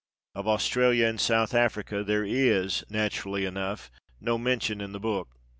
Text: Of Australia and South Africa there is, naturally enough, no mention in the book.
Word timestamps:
Of 0.33 0.47
Australia 0.47 1.05
and 1.05 1.21
South 1.21 1.53
Africa 1.53 2.03
there 2.03 2.23
is, 2.25 2.83
naturally 2.89 3.45
enough, 3.45 3.91
no 4.19 4.39
mention 4.39 4.81
in 4.81 4.93
the 4.93 4.99
book. 4.99 5.35